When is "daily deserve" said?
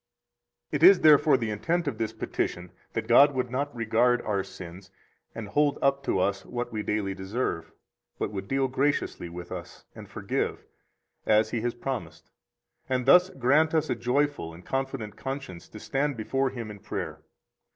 6.81-7.71